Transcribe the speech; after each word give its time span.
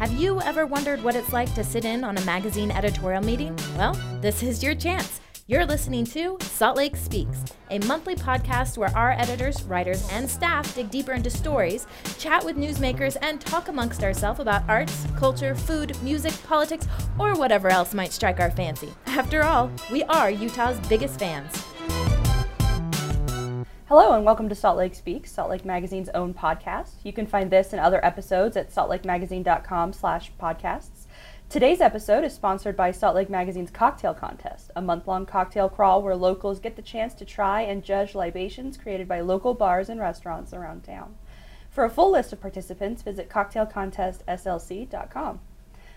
Have 0.00 0.14
you 0.14 0.40
ever 0.40 0.64
wondered 0.64 1.04
what 1.04 1.14
it's 1.14 1.30
like 1.30 1.54
to 1.54 1.62
sit 1.62 1.84
in 1.84 2.04
on 2.04 2.16
a 2.16 2.24
magazine 2.24 2.70
editorial 2.70 3.22
meeting? 3.22 3.54
Well, 3.76 3.92
this 4.22 4.42
is 4.42 4.62
your 4.62 4.74
chance. 4.74 5.20
You're 5.46 5.66
listening 5.66 6.06
to 6.06 6.38
Salt 6.40 6.78
Lake 6.78 6.96
Speaks, 6.96 7.44
a 7.70 7.80
monthly 7.80 8.14
podcast 8.14 8.78
where 8.78 8.96
our 8.96 9.12
editors, 9.12 9.62
writers, 9.64 10.08
and 10.10 10.30
staff 10.30 10.74
dig 10.74 10.90
deeper 10.90 11.12
into 11.12 11.28
stories, 11.28 11.86
chat 12.18 12.42
with 12.42 12.56
newsmakers, 12.56 13.18
and 13.20 13.42
talk 13.42 13.68
amongst 13.68 14.02
ourselves 14.02 14.40
about 14.40 14.66
arts, 14.70 15.06
culture, 15.18 15.54
food, 15.54 15.94
music, 16.02 16.32
politics, 16.44 16.88
or 17.18 17.34
whatever 17.34 17.68
else 17.68 17.92
might 17.92 18.12
strike 18.12 18.40
our 18.40 18.50
fancy. 18.50 18.88
After 19.04 19.42
all, 19.42 19.70
we 19.92 20.02
are 20.04 20.30
Utah's 20.30 20.80
biggest 20.88 21.18
fans. 21.18 21.62
Hello 23.90 24.14
and 24.14 24.24
welcome 24.24 24.48
to 24.48 24.54
Salt 24.54 24.78
Lake 24.78 24.94
Speaks, 24.94 25.32
Salt 25.32 25.50
Lake 25.50 25.64
Magazine's 25.64 26.10
own 26.10 26.32
podcast. 26.32 26.90
You 27.02 27.12
can 27.12 27.26
find 27.26 27.50
this 27.50 27.72
and 27.72 27.80
other 27.80 27.98
episodes 28.06 28.56
at 28.56 28.72
saltlakemagazine.com 28.72 29.94
slash 29.94 30.30
podcasts. 30.40 31.08
Today's 31.48 31.80
episode 31.80 32.22
is 32.22 32.32
sponsored 32.32 32.76
by 32.76 32.92
Salt 32.92 33.16
Lake 33.16 33.28
Magazine's 33.28 33.72
Cocktail 33.72 34.14
Contest, 34.14 34.70
a 34.76 34.80
month-long 34.80 35.26
cocktail 35.26 35.68
crawl 35.68 36.02
where 36.02 36.14
locals 36.14 36.60
get 36.60 36.76
the 36.76 36.82
chance 36.82 37.14
to 37.14 37.24
try 37.24 37.62
and 37.62 37.82
judge 37.82 38.14
libations 38.14 38.76
created 38.76 39.08
by 39.08 39.22
local 39.22 39.54
bars 39.54 39.88
and 39.88 40.00
restaurants 40.00 40.52
around 40.52 40.84
town. 40.84 41.16
For 41.68 41.84
a 41.84 41.90
full 41.90 42.12
list 42.12 42.32
of 42.32 42.40
participants, 42.40 43.02
visit 43.02 43.28
cocktailcontestslc.com. 43.28 45.40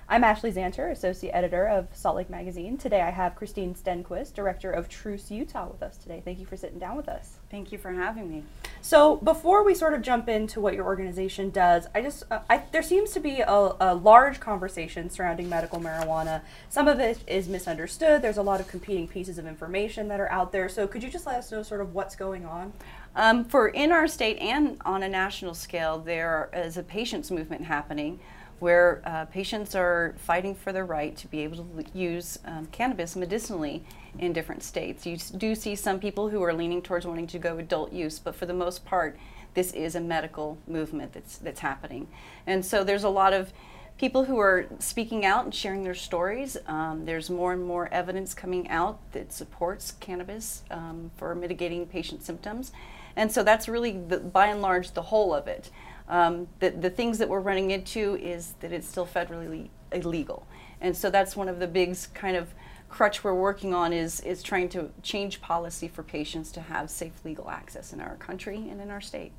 I'm 0.10 0.24
Ashley 0.26 0.52
Szanter, 0.52 0.92
Associate 0.92 1.32
Editor 1.34 1.66
of 1.66 1.88
Salt 1.94 2.18
Lake 2.18 2.30
Magazine. 2.30 2.78
Today 2.78 3.02
I 3.02 3.10
have 3.10 3.36
Christine 3.36 3.74
Stenquist, 3.74 4.34
Director 4.34 4.70
of 4.70 4.90
Truce 4.90 5.32
Utah, 5.32 5.70
with 5.70 5.82
us 5.82 5.96
today. 5.96 6.22
Thank 6.24 6.40
you 6.40 6.46
for 6.46 6.58
sitting 6.58 6.78
down 6.78 6.98
with 6.98 7.08
us. 7.08 7.38
Thank 7.50 7.72
you 7.72 7.78
for 7.78 7.92
having 7.94 8.30
me. 8.30 8.44
So, 8.82 9.16
before 9.16 9.64
we 9.64 9.74
sort 9.74 9.94
of 9.94 10.02
jump 10.02 10.28
into 10.28 10.60
what 10.60 10.74
your 10.74 10.86
organization 10.86 11.52
does, 11.52 11.88
I 11.96 12.02
just 12.02 12.26
uh, 12.30 12.42
I, 12.50 12.64
there 12.74 12.84
seems 12.84 13.12
to 13.12 13.22
be 13.22 13.40
a, 13.40 13.72
a, 13.80 13.96
large 13.96 14.42
conversation 14.42 15.10
surrounding 15.10 15.48
medical 15.48 15.80
marijuana. 15.80 16.42
Some 16.68 16.90
of 16.90 17.00
it 17.00 17.24
is 17.26 17.48
misunderstood. 17.48 18.22
There's 18.22 18.38
a 18.38 18.44
lot 18.44 18.60
of 18.60 18.68
competing 18.68 19.08
pieces 19.08 19.38
of 19.38 19.48
information 19.48 20.10
that 20.10 20.20
are 20.20 20.30
out 20.32 20.52
there. 20.52 20.68
So, 20.68 20.86
could 20.86 21.02
you 21.02 21.10
just 21.10 21.26
let 21.26 21.38
us 21.38 21.50
know 21.50 21.64
sort 21.64 21.80
of 21.80 21.94
what's 21.94 22.18
going 22.18 22.46
on? 22.46 22.74
Um, 23.16 23.46
for 23.46 23.70
in 23.70 23.94
our 23.94 24.08
state 24.10 24.38
and 24.40 24.82
on 24.86 25.02
a 25.02 25.10
national 25.10 25.54
scale, 25.54 25.98
there 25.98 26.50
is 26.54 26.76
a 26.76 26.84
patients 26.84 27.32
movement 27.32 27.64
happening 27.66 28.20
where 28.64 29.02
uh, 29.04 29.26
patients 29.26 29.76
are 29.76 30.16
fighting 30.18 30.56
for 30.56 30.72
their 30.72 30.86
right 30.86 31.18
to 31.18 31.28
be 31.28 31.42
able 31.42 31.58
to 31.58 31.66
use 31.94 32.40
um, 32.46 32.66
cannabis 32.68 33.14
medicinally 33.14 33.84
in 34.20 34.32
different 34.32 34.64
states. 34.64 35.06
You 35.06 35.18
do 35.18 35.54
see 35.54 35.76
some 35.76 36.00
people 36.00 36.30
who 36.30 36.42
are 36.42 36.54
leaning 36.54 36.82
towards 36.82 37.06
wanting 37.06 37.28
to 37.28 37.40
go 37.40 37.58
adult 37.58 37.92
use, 37.92 38.20
but 38.20 38.34
for 38.34 38.46
the 38.46 38.54
most 38.54 38.86
part, 38.86 39.20
this 39.54 39.74
is 39.74 39.96
a 39.96 40.00
medical 40.00 40.58
movement 40.66 41.12
that's 41.12 41.38
that's 41.40 41.60
happening, 41.60 42.08
and 42.48 42.66
so 42.66 42.86
there's 42.86 43.04
a 43.04 43.10
lot 43.10 43.34
of 43.34 43.52
people 43.98 44.24
who 44.24 44.40
are 44.40 44.66
speaking 44.80 45.26
out 45.26 45.44
and 45.44 45.54
sharing 45.54 45.84
their 45.84 45.94
stories. 45.94 46.56
Um, 46.66 47.04
there's 47.04 47.30
more 47.30 47.52
and 47.52 47.64
more 47.64 47.90
evidence 47.90 48.34
coming 48.34 48.70
out 48.70 48.98
that 49.12 49.34
supports 49.34 49.92
cannabis 50.00 50.64
um, 50.72 51.12
for 51.18 51.36
mitigating 51.36 51.86
patient 51.86 52.24
symptoms, 52.24 52.72
and 53.18 53.30
so 53.30 53.44
that's 53.44 53.68
really 53.68 53.92
the, 54.08 54.20
by 54.20 54.48
and 54.48 54.62
large 54.62 54.92
the 54.92 55.08
whole 55.12 55.34
of 55.34 55.48
it. 55.48 55.70
Um, 56.08 56.48
the, 56.60 56.70
the 56.72 56.90
things 56.90 57.18
that 57.18 57.30
we're 57.30 57.40
running 57.40 57.72
into 57.72 58.18
is 58.18 58.56
that 58.60 58.72
it's 58.72 58.88
still 58.88 59.08
federally 59.08 59.70
illegal. 59.92 60.46
And 60.82 60.96
so 60.96 61.10
that's 61.10 61.36
one 61.36 61.48
of 61.48 61.60
the 61.60 61.68
big 61.68 61.96
kind 62.14 62.36
of 62.36 62.54
crutch 62.90 63.24
we're 63.24 63.34
working 63.34 63.74
on 63.74 63.92
is, 63.92 64.20
is 64.22 64.44
trying 64.44 64.70
to 64.70 64.92
change 65.02 65.42
policy 65.42 65.88
for 65.88 66.04
patients 66.04 66.52
to 66.52 66.62
have 66.62 66.90
safe 66.90 67.14
legal 67.24 67.50
access 67.50 67.92
in 67.94 68.00
our 68.00 68.16
country 68.18 68.68
and 68.70 68.80
in 68.80 68.92
our 68.92 69.02
state. 69.02 69.32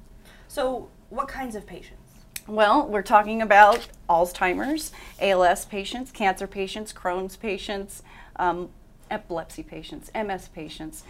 So 0.48 0.88
what 1.10 1.28
kinds 1.28 1.54
of 1.54 1.66
patients? 1.66 2.00
Well, 2.46 2.86
we're 2.86 3.02
talking 3.02 3.40
about 3.40 3.88
Alzheimer's, 4.08 4.92
ALS 5.20 5.64
patients, 5.64 6.10
cancer 6.10 6.46
patients, 6.46 6.92
Crohn's 6.92 7.36
patients, 7.36 8.02
um, 8.36 8.70
epilepsy 9.10 9.62
patients, 9.62 10.10
MS 10.14 10.48
patients, 10.48 11.04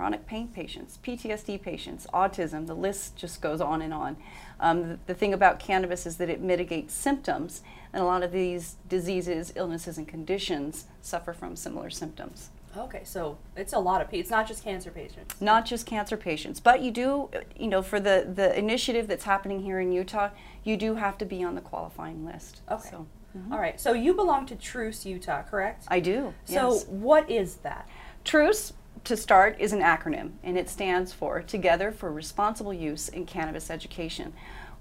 chronic 0.00 0.24
pain 0.24 0.48
patients, 0.48 0.98
PTSD 1.04 1.60
patients, 1.60 2.06
autism, 2.14 2.66
the 2.66 2.72
list 2.72 3.16
just 3.16 3.42
goes 3.42 3.60
on 3.60 3.82
and 3.82 3.92
on. 3.92 4.16
Um, 4.58 4.88
the, 4.88 4.98
the, 5.08 5.14
thing 5.14 5.34
about 5.34 5.58
cannabis 5.58 6.06
is 6.06 6.16
that 6.16 6.30
it 6.30 6.40
mitigates 6.40 6.94
symptoms, 6.94 7.60
and 7.92 8.02
a 8.02 8.06
lot 8.06 8.22
of 8.22 8.32
these 8.32 8.76
diseases, 8.88 9.52
illnesses, 9.56 9.98
and 9.98 10.08
conditions 10.08 10.86
suffer 11.02 11.34
from 11.34 11.54
similar 11.54 11.90
symptoms. 11.90 12.48
Okay, 12.74 13.02
so 13.04 13.36
it's 13.56 13.74
a 13.74 13.78
lot 13.78 14.00
of 14.00 14.06
people. 14.08 14.20
It's 14.20 14.30
not 14.30 14.48
just 14.48 14.64
cancer 14.64 14.90
patients. 14.90 15.38
Not 15.38 15.66
just 15.66 15.84
cancer 15.84 16.16
patients, 16.16 16.60
but 16.60 16.80
you 16.80 16.90
do, 16.90 17.28
you 17.54 17.68
know, 17.68 17.82
for 17.82 18.00
the 18.00 18.26
the 18.34 18.58
initiative 18.58 19.06
that's 19.06 19.24
happening 19.24 19.60
here 19.60 19.80
in 19.80 19.92
Utah, 19.92 20.30
you 20.64 20.78
do 20.78 20.94
have 20.94 21.18
to 21.18 21.26
be 21.26 21.44
on 21.44 21.56
the 21.56 21.60
qualifying 21.60 22.24
list. 22.24 22.62
Okay. 22.70 22.88
So, 22.88 23.06
mm-hmm. 23.36 23.52
All 23.52 23.60
right. 23.60 23.78
So 23.78 23.92
you 23.92 24.14
belong 24.14 24.46
to 24.46 24.56
Truce 24.56 25.04
Utah, 25.04 25.42
correct? 25.42 25.84
I 25.88 26.00
do. 26.00 26.32
So 26.46 26.72
yes. 26.72 26.86
what 26.86 27.30
is 27.30 27.56
that? 27.56 27.86
Truce 28.24 28.72
to 29.04 29.16
start 29.16 29.56
is 29.58 29.72
an 29.72 29.80
acronym 29.80 30.32
and 30.42 30.58
it 30.58 30.68
stands 30.68 31.12
for 31.12 31.42
Together 31.42 31.90
for 31.90 32.12
Responsible 32.12 32.74
Use 32.74 33.08
in 33.08 33.26
Cannabis 33.26 33.70
Education. 33.70 34.32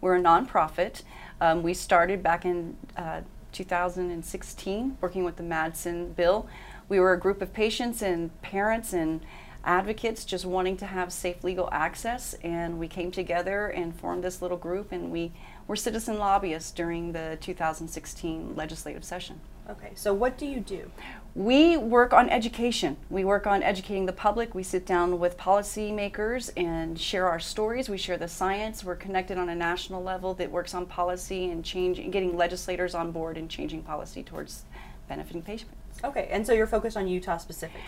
We're 0.02 0.18
a 0.18 0.22
nonprofit. 0.22 1.04
Um, 1.42 1.64
we 1.64 1.74
started 1.74 2.22
back 2.22 2.46
in 2.46 2.78
uh, 2.96 3.22
2016 3.52 4.98
working 5.02 5.24
with 5.24 5.38
the 5.38 5.44
Madsen 5.44 6.16
bill. 6.16 6.48
We 6.88 7.00
were 7.00 7.14
a 7.14 7.20
group 7.20 7.42
of 7.42 7.54
patients 7.54 8.02
and 8.02 8.40
parents 8.42 8.94
and 8.94 9.22
advocates 9.64 10.24
just 10.26 10.46
wanting 10.46 10.78
to 10.78 10.86
have 10.86 11.12
safe 11.12 11.44
legal 11.44 11.70
access 11.72 12.34
and 12.44 12.80
we 12.80 12.88
came 12.88 13.12
together 13.12 13.68
and 13.68 13.96
formed 13.96 14.24
this 14.24 14.42
little 14.42 14.58
group 14.58 14.92
and 14.92 15.12
we 15.12 15.32
were 15.68 15.76
citizen 15.76 16.18
lobbyists 16.18 16.72
during 16.72 17.12
the 17.12 17.38
2016 17.42 18.56
legislative 18.56 19.04
session. 19.04 19.40
Okay, 19.70 19.92
so 19.94 20.14
what 20.16 20.36
do 20.38 20.48
you 20.48 20.60
do? 20.60 20.90
We 21.36 21.78
work 21.78 22.12
on 22.12 22.28
education. 22.30 22.98
We 23.12 23.24
work 23.24 23.46
on 23.46 23.62
educating 23.62 24.08
the 24.08 24.14
public. 24.14 24.56
We 24.56 24.64
sit 24.64 24.84
down 24.84 25.20
with 25.20 25.38
policymakers 25.38 26.50
and 26.58 27.00
share 27.00 27.30
our 27.30 27.40
stories. 27.40 27.88
We 27.88 27.98
share 28.00 28.18
the 28.18 28.28
science. 28.28 28.84
We're 28.84 28.96
connected 28.96 29.38
on 29.38 29.48
a 29.48 29.56
national 29.56 30.02
level 30.02 30.34
that 30.36 30.50
works 30.50 30.74
on 30.74 30.88
policy 30.88 31.52
and 31.52 31.64
changing, 31.64 32.10
getting 32.10 32.36
legislators 32.36 32.96
on 32.96 33.12
board 33.12 33.38
and 33.38 33.48
changing 33.48 33.84
policy 33.84 34.24
towards 34.24 34.64
benefiting 35.08 35.44
patients. 35.44 35.74
Okay, 36.04 36.28
and 36.32 36.48
so 36.48 36.54
you're 36.54 36.66
focused 36.66 36.98
on 36.98 37.08
Utah 37.08 37.38
specifically? 37.38 37.82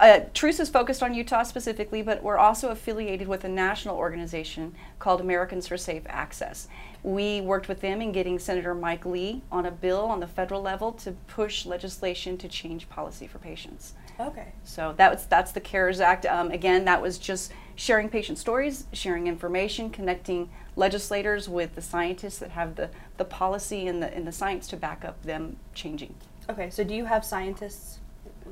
Uh, 0.00 0.20
Truce 0.32 0.58
is 0.60 0.70
focused 0.70 1.02
on 1.02 1.12
Utah 1.12 1.42
specifically, 1.42 2.00
but 2.00 2.22
we're 2.22 2.38
also 2.38 2.70
affiliated 2.70 3.28
with 3.28 3.44
a 3.44 3.48
national 3.50 3.98
organization 3.98 4.74
called 4.98 5.20
Americans 5.20 5.66
for 5.66 5.76
Safe 5.76 6.04
Access. 6.06 6.68
We 7.02 7.42
worked 7.42 7.68
with 7.68 7.82
them 7.82 8.00
in 8.00 8.10
getting 8.10 8.38
Senator 8.38 8.74
Mike 8.74 9.04
Lee 9.04 9.42
on 9.52 9.66
a 9.66 9.70
bill 9.70 10.06
on 10.06 10.20
the 10.20 10.26
federal 10.26 10.62
level 10.62 10.92
to 10.92 11.12
push 11.12 11.66
legislation 11.66 12.38
to 12.38 12.48
change 12.48 12.88
policy 12.88 13.26
for 13.26 13.38
patients. 13.38 13.92
Okay. 14.18 14.52
So 14.64 14.94
that's 14.96 15.26
that's 15.26 15.52
the 15.52 15.60
CARES 15.60 16.00
Act. 16.00 16.24
Um, 16.24 16.50
again, 16.50 16.86
that 16.86 17.02
was 17.02 17.18
just 17.18 17.52
sharing 17.76 18.08
patient 18.08 18.38
stories, 18.38 18.86
sharing 18.94 19.26
information, 19.26 19.90
connecting 19.90 20.48
legislators 20.76 21.46
with 21.46 21.74
the 21.74 21.82
scientists 21.82 22.38
that 22.38 22.52
have 22.52 22.76
the, 22.76 22.88
the 23.18 23.24
policy 23.26 23.86
and 23.86 24.02
the 24.02 24.14
and 24.14 24.26
the 24.26 24.32
science 24.32 24.66
to 24.68 24.78
back 24.78 25.04
up 25.04 25.22
them 25.22 25.56
changing. 25.74 26.14
Okay. 26.48 26.70
So 26.70 26.84
do 26.84 26.94
you 26.94 27.04
have 27.04 27.22
scientists 27.22 27.99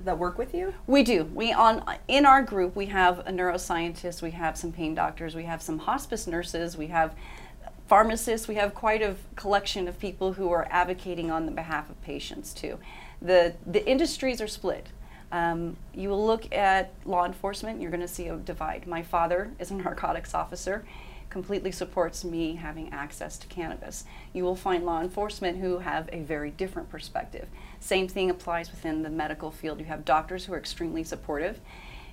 that 0.05 0.19
work 0.19 0.39
with 0.39 0.55
you? 0.55 0.75
We 0.87 1.03
do. 1.03 1.25
We 1.25 1.53
on 1.53 1.85
in 2.07 2.27
our 2.27 2.43
group 2.43 2.77
we 2.77 2.87
have 2.87 3.21
a 3.21 3.31
neuroscientist, 3.31 4.23
we 4.23 4.33
have 4.33 4.57
some 4.57 4.73
pain 4.73 4.95
doctors, 4.95 5.35
we 5.35 5.45
have 5.45 5.63
some 5.63 5.79
hospice 5.79 6.27
nurses, 6.27 6.77
we 6.77 6.89
have 6.89 7.15
pharmacists. 7.89 8.47
We 8.47 8.57
have 8.57 8.75
quite 8.75 9.03
a 9.03 9.17
collection 9.35 9.89
of 9.89 9.99
people 9.99 10.35
who 10.35 10.51
are 10.53 10.69
advocating 10.71 11.31
on 11.31 11.47
the 11.47 11.53
behalf 11.53 11.89
of 11.91 12.01
patients 12.03 12.53
too. 12.53 12.79
The 13.21 13.55
the 13.67 13.85
industries 13.89 14.41
are 14.41 14.47
split. 14.47 14.89
Um, 15.33 15.77
you 15.93 16.09
will 16.09 16.25
look 16.25 16.55
at 16.55 16.93
law 17.05 17.27
enforcement, 17.27 17.83
you're 17.83 17.91
going 17.91 18.01
to 18.01 18.09
see 18.09 18.29
a 18.29 18.37
divide. 18.37 18.87
My 18.87 19.03
father 19.03 19.51
is 19.59 19.71
a 19.71 19.75
narcotics 19.85 20.35
officer 20.35 20.85
completely 21.31 21.73
supports 21.73 22.25
me 22.25 22.55
having 22.55 22.93
access 22.93 23.39
to 23.39 23.47
cannabis. 23.47 24.05
You 24.33 24.45
will 24.45 24.57
find 24.57 24.85
law 24.85 25.01
enforcement 25.01 25.59
who 25.59 25.79
have 25.79 26.09
a 26.13 26.21
very 26.23 26.51
different 26.51 26.89
perspective. 26.89 27.49
Same 27.81 28.09
thing 28.09 28.31
applies 28.31 28.71
within 28.71 29.03
the 29.03 29.11
medical 29.11 29.51
field. 29.51 29.79
You 29.79 29.87
have 29.87 30.05
doctors 30.05 30.45
who 30.45 30.55
are 30.55 30.59
extremely 30.59 31.05
supportive 31.05 31.61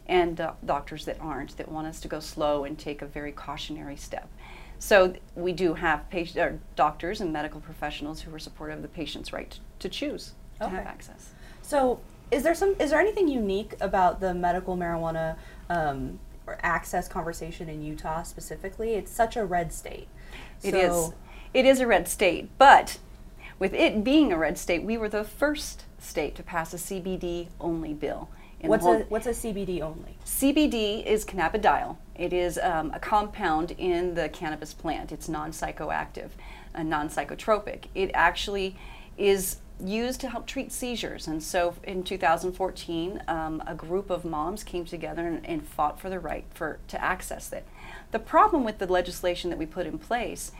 and 0.08 0.40
uh, 0.40 0.54
doctors 0.66 1.06
that 1.06 1.18
aren't, 1.20 1.58
that 1.58 1.70
want 1.70 1.88
us 1.88 2.00
to 2.02 2.08
go 2.08 2.20
slow 2.20 2.64
and 2.66 2.78
take 2.78 3.02
a 3.02 3.06
very 3.06 3.32
cautionary 3.32 3.96
step. 3.96 4.30
So 4.78 5.14
we 5.36 5.52
do 5.52 5.74
have 5.74 6.10
patient, 6.10 6.62
doctors 6.76 7.22
and 7.22 7.32
medical 7.32 7.60
professionals 7.60 8.22
who 8.22 8.34
are 8.34 8.40
supportive 8.40 8.78
of 8.78 8.82
the 8.82 8.88
patient's 8.88 9.34
right 9.34 9.50
to, 9.50 9.60
to 9.80 9.90
choose 9.90 10.34
to 10.60 10.66
okay. 10.66 10.76
have 10.76 10.86
access. 10.86 11.30
So 11.62 12.00
is 12.32 12.44
there 12.44 12.56
some 12.56 12.76
is 12.80 12.92
there 12.92 13.00
anything 13.00 13.28
unique 13.28 13.74
about 13.80 14.20
the 14.20 14.34
medical 14.34 14.76
marijuana 14.76 15.38
um, 15.70 16.20
or 16.25 16.25
access 16.62 17.08
conversation 17.08 17.70
in 17.70 17.84
Utah 17.84 18.24
specifically? 18.24 18.94
It's 18.94 19.12
such 19.12 19.36
a 19.36 19.46
red 19.46 19.74
state. 19.74 20.08
It 20.64 20.72
so 20.72 20.80
is. 20.80 21.14
It 21.54 21.66
is 21.66 21.80
a 21.80 21.88
red 21.88 22.08
state, 22.08 22.50
but 22.58 23.00
with 23.60 23.74
it 23.74 24.04
being 24.04 24.34
a 24.34 24.38
red 24.38 24.58
state, 24.58 24.84
we 24.84 24.98
were 24.98 25.08
the 25.08 25.24
first 25.24 25.86
state 26.00 26.36
to 26.36 26.44
pass 26.44 26.74
a 26.74 26.78
CBD 26.78 27.48
only 27.60 27.94
bill. 27.94 28.30
What's 28.62 28.86
a, 28.86 29.00
what's 29.10 29.28
a 29.28 29.32
CBD 29.32 29.82
only? 29.82 30.18
CBD 30.26 31.06
is 31.06 31.26
cannabidiol. 31.26 31.98
It 32.16 32.34
is 32.34 32.58
um, 32.58 32.92
a 32.94 33.00
compound 33.00 33.72
in 33.78 34.16
the 34.16 34.30
cannabis 34.30 34.74
plant. 34.74 35.12
It's 35.12 35.30
non 35.30 35.52
psychoactive. 35.52 36.30
non 36.78 37.10
psychotropic. 37.10 37.86
It 37.94 38.12
actually 38.14 38.76
is 39.18 39.58
used 39.84 40.22
to 40.22 40.30
help 40.30 40.48
treat 40.48 40.72
seizures. 40.72 41.28
And 41.28 41.44
so 41.44 41.76
in 41.84 42.04
2014, 42.04 43.24
um, 43.28 43.64
a 43.68 43.76
group 43.76 44.10
of 44.10 44.24
moms 44.24 44.64
came 44.64 44.86
together 44.86 45.28
and, 45.28 45.46
and 45.46 45.68
fought 45.68 46.00
for 46.00 46.10
the 46.10 46.20
right 46.20 46.46
for, 46.54 46.80
to 46.88 47.04
access 47.04 47.52
it. 47.52 47.66
The 48.12 48.20
problem 48.20 48.64
with 48.64 48.78
the 48.78 48.88
legislation 48.88 49.50
that 49.50 49.60
we 49.60 49.66
put 49.66 49.86
in 49.86 49.98
place 49.98 50.52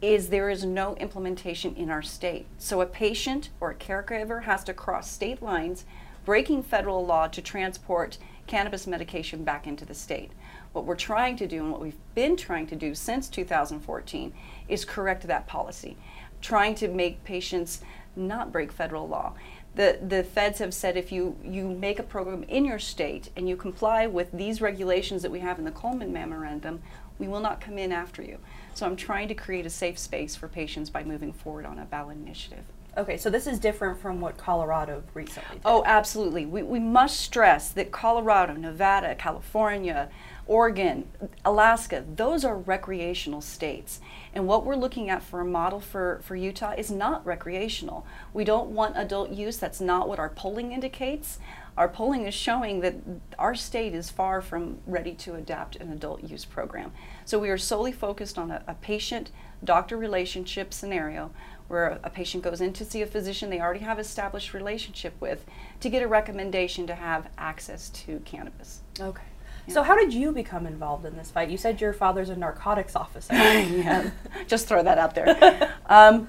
is 0.00 0.28
there 0.28 0.50
is 0.50 0.64
no 0.64 0.94
implementation 0.96 1.74
in 1.74 1.90
our 1.90 2.02
state. 2.02 2.46
So 2.58 2.80
a 2.80 2.86
patient 2.86 3.50
or 3.60 3.70
a 3.70 3.74
caregiver 3.74 4.44
has 4.44 4.62
to 4.64 4.74
cross 4.74 5.10
state 5.10 5.42
lines, 5.42 5.84
breaking 6.24 6.62
federal 6.62 7.04
law 7.04 7.26
to 7.28 7.42
transport 7.42 8.18
cannabis 8.46 8.86
medication 8.86 9.44
back 9.44 9.66
into 9.66 9.84
the 9.84 9.94
state. 9.94 10.30
What 10.72 10.84
we're 10.84 10.96
trying 10.96 11.36
to 11.36 11.46
do 11.46 11.62
and 11.62 11.72
what 11.72 11.80
we've 11.80 11.98
been 12.14 12.36
trying 12.36 12.66
to 12.68 12.76
do 12.76 12.94
since 12.94 13.28
2014 13.28 14.32
is 14.68 14.84
correct 14.84 15.26
that 15.26 15.46
policy, 15.46 15.96
trying 16.40 16.74
to 16.76 16.88
make 16.88 17.24
patients 17.24 17.82
not 18.18 18.52
break 18.52 18.72
federal 18.72 19.08
law. 19.08 19.34
The, 19.74 19.98
the 20.06 20.24
feds 20.24 20.58
have 20.58 20.74
said 20.74 20.96
if 20.96 21.12
you, 21.12 21.36
you 21.44 21.68
make 21.68 21.98
a 21.98 22.02
program 22.02 22.42
in 22.44 22.64
your 22.64 22.78
state 22.78 23.30
and 23.36 23.48
you 23.48 23.56
comply 23.56 24.06
with 24.06 24.32
these 24.32 24.60
regulations 24.60 25.22
that 25.22 25.30
we 25.30 25.38
have 25.40 25.58
in 25.58 25.64
the 25.64 25.70
Cole 25.70 25.94
Memorandum, 25.94 26.82
we 27.18 27.28
will 27.28 27.40
not 27.40 27.60
come 27.60 27.78
in 27.78 27.92
after 27.92 28.22
you. 28.22 28.38
So 28.74 28.86
I'm 28.86 28.96
trying 28.96 29.28
to 29.28 29.34
create 29.34 29.66
a 29.66 29.70
safe 29.70 29.98
space 29.98 30.36
for 30.36 30.48
patients 30.48 30.90
by 30.90 31.04
moving 31.04 31.32
forward 31.32 31.66
on 31.66 31.78
a 31.78 31.84
ballot 31.84 32.16
initiative. 32.16 32.64
Okay, 32.98 33.16
so 33.16 33.30
this 33.30 33.46
is 33.46 33.60
different 33.60 34.00
from 34.00 34.20
what 34.20 34.36
Colorado 34.36 35.04
recently 35.14 35.54
did. 35.54 35.62
Oh, 35.64 35.84
absolutely. 35.86 36.46
We, 36.46 36.64
we 36.64 36.80
must 36.80 37.20
stress 37.20 37.70
that 37.70 37.92
Colorado, 37.92 38.54
Nevada, 38.54 39.14
California, 39.14 40.10
Oregon, 40.48 41.06
Alaska, 41.44 42.04
those 42.16 42.44
are 42.44 42.56
recreational 42.56 43.40
states. 43.40 44.00
And 44.34 44.48
what 44.48 44.64
we're 44.64 44.74
looking 44.74 45.10
at 45.10 45.22
for 45.22 45.40
a 45.40 45.44
model 45.44 45.78
for, 45.78 46.20
for 46.24 46.34
Utah 46.34 46.74
is 46.76 46.90
not 46.90 47.24
recreational. 47.24 48.04
We 48.34 48.42
don't 48.42 48.70
want 48.70 48.96
adult 48.96 49.30
use. 49.30 49.58
That's 49.58 49.80
not 49.80 50.08
what 50.08 50.18
our 50.18 50.30
polling 50.30 50.72
indicates. 50.72 51.38
Our 51.76 51.88
polling 51.88 52.26
is 52.26 52.34
showing 52.34 52.80
that 52.80 52.96
our 53.38 53.54
state 53.54 53.94
is 53.94 54.10
far 54.10 54.42
from 54.42 54.78
ready 54.86 55.12
to 55.14 55.36
adapt 55.36 55.76
an 55.76 55.92
adult 55.92 56.24
use 56.24 56.44
program. 56.44 56.90
So 57.24 57.38
we 57.38 57.50
are 57.50 57.58
solely 57.58 57.92
focused 57.92 58.38
on 58.38 58.50
a, 58.50 58.64
a 58.66 58.74
patient 58.74 59.30
doctor 59.62 59.96
relationship 59.96 60.74
scenario 60.74 61.30
where 61.68 62.00
a 62.02 62.10
patient 62.10 62.42
goes 62.42 62.60
in 62.60 62.72
to 62.72 62.84
see 62.84 63.02
a 63.02 63.06
physician 63.06 63.50
they 63.50 63.60
already 63.60 63.80
have 63.80 63.98
established 63.98 64.54
relationship 64.54 65.14
with 65.20 65.44
to 65.80 65.88
get 65.88 66.02
a 66.02 66.08
recommendation 66.08 66.86
to 66.86 66.94
have 66.94 67.28
access 67.36 67.90
to 67.90 68.20
cannabis. 68.20 68.80
Okay. 68.98 69.22
So 69.68 69.82
how 69.82 69.96
did 69.96 70.14
you 70.14 70.32
become 70.32 70.66
involved 70.66 71.04
in 71.04 71.16
this 71.16 71.30
fight? 71.30 71.50
You 71.50 71.58
said 71.58 71.80
your 71.80 71.92
father's 71.92 72.30
a 72.30 72.36
narcotics 72.36 72.96
officer. 72.96 73.34
yeah, 73.34 74.10
just 74.46 74.66
throw 74.66 74.82
that 74.82 74.98
out 74.98 75.14
there. 75.14 75.74
Um, 75.90 76.28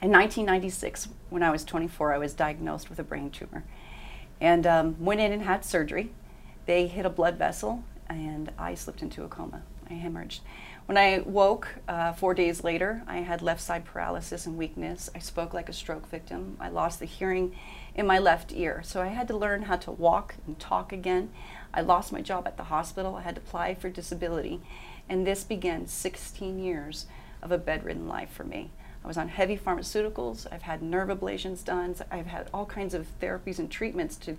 in 0.00 0.10
1996, 0.10 1.08
when 1.28 1.42
I 1.42 1.50
was 1.50 1.64
24, 1.64 2.14
I 2.14 2.18
was 2.18 2.32
diagnosed 2.32 2.88
with 2.88 2.98
a 2.98 3.02
brain 3.02 3.28
tumor, 3.28 3.62
and 4.40 4.66
um, 4.66 4.96
went 4.98 5.20
in 5.20 5.32
and 5.32 5.42
had 5.42 5.66
surgery. 5.66 6.12
They 6.64 6.86
hit 6.86 7.04
a 7.04 7.10
blood 7.10 7.36
vessel, 7.36 7.84
and 8.08 8.50
I 8.58 8.74
slipped 8.74 9.02
into 9.02 9.22
a 9.22 9.28
coma. 9.28 9.60
I 9.90 9.92
hemorrhaged. 9.92 10.40
When 10.90 10.98
I 10.98 11.20
woke 11.24 11.68
uh, 11.86 12.14
four 12.14 12.34
days 12.34 12.64
later, 12.64 13.04
I 13.06 13.18
had 13.18 13.42
left 13.42 13.60
side 13.60 13.84
paralysis 13.84 14.44
and 14.44 14.56
weakness. 14.56 15.08
I 15.14 15.20
spoke 15.20 15.54
like 15.54 15.68
a 15.68 15.72
stroke 15.72 16.08
victim. 16.08 16.56
I 16.58 16.68
lost 16.68 16.98
the 16.98 17.06
hearing 17.06 17.54
in 17.94 18.08
my 18.08 18.18
left 18.18 18.52
ear. 18.52 18.82
So 18.82 19.00
I 19.00 19.06
had 19.06 19.28
to 19.28 19.36
learn 19.36 19.62
how 19.62 19.76
to 19.76 19.92
walk 19.92 20.34
and 20.48 20.58
talk 20.58 20.92
again. 20.92 21.30
I 21.72 21.80
lost 21.80 22.10
my 22.10 22.20
job 22.20 22.48
at 22.48 22.56
the 22.56 22.64
hospital. 22.64 23.14
I 23.14 23.22
had 23.22 23.36
to 23.36 23.40
apply 23.40 23.76
for 23.76 23.88
disability. 23.88 24.62
And 25.08 25.24
this 25.24 25.44
began 25.44 25.86
16 25.86 26.58
years 26.58 27.06
of 27.40 27.52
a 27.52 27.58
bedridden 27.58 28.08
life 28.08 28.32
for 28.32 28.42
me. 28.42 28.72
I 29.04 29.06
was 29.06 29.16
on 29.16 29.28
heavy 29.28 29.56
pharmaceuticals. 29.56 30.48
I've 30.50 30.62
had 30.62 30.82
nerve 30.82 31.08
ablations 31.08 31.64
done. 31.64 31.94
I've 32.10 32.26
had 32.26 32.50
all 32.52 32.66
kinds 32.66 32.94
of 32.94 33.06
therapies 33.20 33.60
and 33.60 33.70
treatments 33.70 34.16
to 34.16 34.36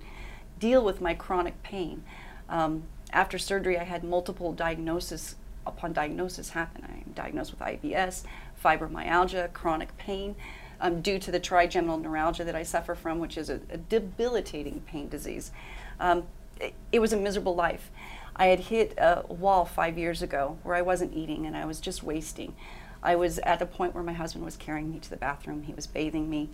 deal 0.60 0.84
with 0.84 1.00
my 1.00 1.14
chronic 1.14 1.64
pain. 1.64 2.04
Um, 2.50 2.84
after 3.14 3.38
surgery, 3.38 3.78
I 3.80 3.86
had 3.86 4.04
multiple 4.04 4.52
diagnoses 4.52 5.36
upon 5.72 5.94
diagnosis 5.94 6.50
happen. 6.52 6.86
I'm 6.88 7.12
diagnosed 7.14 7.52
with 7.52 7.60
IBS, 7.60 8.24
fibromyalgia, 8.64 9.54
chronic 9.54 9.98
pain 9.98 10.36
um, 10.80 11.02
due 11.02 11.20
to 11.20 11.32
the 11.32 11.40
trigeminal 11.40 11.98
neuralgia 11.98 12.44
that 12.44 12.56
I 12.56 12.64
suffer 12.64 12.96
from, 12.96 13.20
which 13.20 13.38
is 13.38 13.50
a, 13.50 13.62
a 13.70 13.78
debilitating 13.78 14.82
pain 14.82 15.08
disease. 15.10 15.52
Um, 16.00 16.24
it, 16.60 16.74
it, 16.92 17.00
was 17.00 17.14
a 17.14 17.18
miserable 17.18 17.56
life. 17.56 17.92
I 18.36 18.48
had 18.48 18.60
hit 18.60 18.94
a 18.98 19.24
wall 19.28 19.66
five 19.66 19.98
years 19.98 20.22
ago 20.22 20.58
where 20.64 20.76
I 20.76 20.82
wasn't 20.82 21.14
eating 21.14 21.46
and 21.46 21.56
I 21.56 21.66
was 21.66 21.80
just 21.80 22.04
wasting. 22.04 22.56
I 23.04 23.16
was 23.16 23.40
at 23.40 23.62
a 23.62 23.66
point 23.66 23.94
where 23.94 24.04
my 24.04 24.14
husband 24.14 24.46
was 24.46 24.56
carrying 24.56 24.92
me 24.92 25.00
to 25.00 25.10
the 25.10 25.18
bathroom, 25.18 25.64
he 25.64 25.74
was 25.74 25.88
bathing 25.88 26.30
me, 26.30 26.50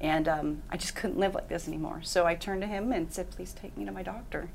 and 0.00 0.26
um, 0.26 0.62
I 0.70 0.76
just 0.76 0.94
couldn't 0.94 1.18
live 1.18 1.34
like 1.34 1.48
this 1.48 1.68
anymore. 1.68 2.00
So 2.02 2.26
I 2.26 2.34
turned 2.34 2.62
to 2.62 2.66
him 2.66 2.92
and 2.92 3.12
said, 3.12 3.30
Please 3.30 3.52
take 3.52 3.76
me 3.76 3.84
to 3.84 3.92
my 3.92 4.02
doctor. 4.02 4.50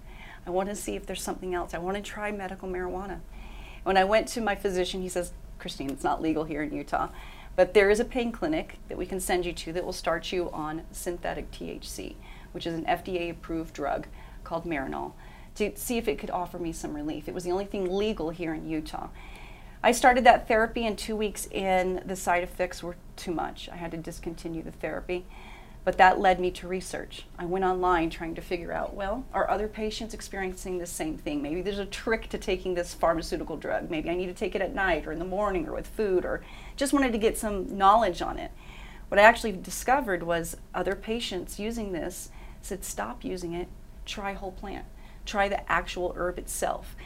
I 0.45 0.49
want 0.49 0.69
to 0.69 0.75
see 0.75 0.95
if 0.95 1.05
there's 1.05 1.21
something 1.21 1.53
else. 1.53 1.73
I 1.73 1.77
want 1.77 1.97
to 1.97 2.03
try 2.03 2.31
medical 2.31 2.67
marijuana. 2.69 3.19
When 3.87 3.95
I 3.95 4.03
went 4.03 4.27
to 4.29 4.41
my 4.41 4.53
physician, 4.53 5.01
he 5.01 5.07
says, 5.07 5.31
Christine, 5.59 5.89
it's 5.89 6.03
not 6.03 6.21
legal 6.21 6.43
here 6.43 6.61
in 6.61 6.73
Utah. 6.73 7.07
But 7.55 7.73
there 7.73 7.89
is 7.89 8.01
a 8.01 8.03
pain 8.03 8.33
clinic 8.33 8.79
that 8.89 8.97
we 8.97 9.05
can 9.05 9.21
send 9.21 9.45
you 9.45 9.53
to 9.53 9.71
that 9.71 9.85
will 9.85 9.93
start 9.93 10.29
you 10.33 10.51
on 10.51 10.81
synthetic 10.91 11.49
THC, 11.51 12.15
which 12.51 12.67
is 12.67 12.73
an 12.73 12.83
FDA 12.83 13.31
approved 13.31 13.73
drug 13.73 14.07
called 14.43 14.65
Marinol, 14.65 15.13
to 15.55 15.71
see 15.77 15.97
if 15.97 16.09
it 16.09 16.19
could 16.19 16.31
offer 16.31 16.59
me 16.59 16.73
some 16.73 16.93
relief. 16.93 17.29
It 17.29 17.33
was 17.33 17.45
the 17.45 17.53
only 17.53 17.63
thing 17.63 17.89
legal 17.89 18.29
here 18.29 18.53
in 18.53 18.67
Utah. 18.67 19.07
I 19.81 19.93
started 19.93 20.25
that 20.25 20.49
therapy, 20.49 20.85
and 20.85 20.97
two 20.97 21.15
weeks 21.15 21.45
in, 21.45 22.03
the 22.05 22.17
side 22.17 22.43
effects 22.43 22.83
were 22.83 22.97
too 23.15 23.31
much. 23.31 23.69
I 23.71 23.77
had 23.77 23.91
to 23.91 23.97
discontinue 23.97 24.63
the 24.63 24.71
therapy. 24.71 25.25
But 25.87 25.99
that 25.99 26.19
led 26.19 26.41
me 26.41 26.51
to 26.51 26.67
research. 26.67 27.23
I 27.39 27.45
went 27.45 27.63
online 27.63 28.09
trying 28.09 28.35
to 28.35 28.41
figure 28.41 28.73
out 28.73 28.93
well, 28.93 29.23
are 29.33 29.49
other 29.49 29.69
patients 29.69 30.13
experiencing 30.13 30.79
the 30.79 30.85
same 30.85 31.17
thing? 31.17 31.41
Maybe 31.41 31.61
there's 31.61 31.79
a 31.79 31.85
trick 31.85 32.27
to 32.27 32.37
taking 32.37 32.73
this 32.73 32.93
pharmaceutical 32.93 33.55
drug. 33.55 33.89
Maybe 33.89 34.09
I 34.09 34.15
need 34.15 34.25
to 34.25 34.33
take 34.33 34.53
it 34.53 34.61
at 34.61 34.75
night 34.75 35.07
or 35.07 35.13
in 35.13 35.19
the 35.19 35.23
morning 35.23 35.65
or 35.65 35.71
with 35.71 35.87
food, 35.87 36.25
or 36.25 36.43
just 36.75 36.91
wanted 36.91 37.13
to 37.13 37.17
get 37.17 37.37
some 37.37 37.77
knowledge 37.77 38.21
on 38.21 38.37
it. 38.37 38.51
What 39.07 39.17
I 39.17 39.23
actually 39.23 39.53
discovered 39.53 40.23
was 40.23 40.57
other 40.75 40.93
patients 40.93 41.57
using 41.57 41.93
this 41.93 42.31
said, 42.61 42.83
stop 42.83 43.23
using 43.23 43.53
it, 43.53 43.69
try 44.05 44.33
whole 44.33 44.51
plant, 44.51 44.83
try 45.25 45.47
the 45.47 45.71
actual 45.71 46.11
herb 46.17 46.37
itself. 46.37 46.97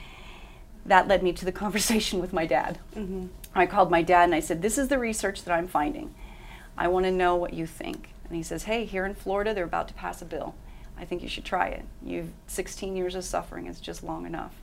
That 0.87 1.07
led 1.07 1.21
me 1.21 1.33
to 1.33 1.45
the 1.45 1.51
conversation 1.63 2.19
with 2.19 2.33
my 2.33 2.47
dad. 2.47 2.79
Mm-hmm. 2.95 3.27
I 3.53 3.67
called 3.67 3.91
my 3.91 4.01
dad 4.01 4.23
and 4.23 4.33
I 4.33 4.39
said, 4.39 4.63
This 4.63 4.79
is 4.79 4.87
the 4.87 4.97
research 4.97 5.43
that 5.43 5.53
I'm 5.53 5.67
finding. 5.67 6.15
I 6.75 6.87
want 6.87 7.05
to 7.05 7.11
know 7.11 7.35
what 7.35 7.53
you 7.53 7.67
think. 7.67 8.15
And 8.31 8.37
he 8.37 8.43
says, 8.43 8.63
Hey, 8.63 8.85
here 8.85 9.05
in 9.05 9.13
Florida, 9.13 9.53
they're 9.53 9.65
about 9.65 9.89
to 9.89 9.93
pass 9.93 10.21
a 10.21 10.25
bill. 10.25 10.55
I 10.97 11.03
think 11.03 11.21
you 11.21 11.27
should 11.27 11.43
try 11.43 11.67
it. 11.67 11.83
You've 12.01 12.29
16 12.47 12.95
years 12.95 13.13
of 13.13 13.25
suffering 13.25 13.67
is 13.67 13.81
just 13.81 14.03
long 14.03 14.25
enough. 14.25 14.55